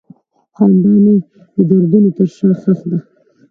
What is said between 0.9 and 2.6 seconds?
مې د دردونو تر شا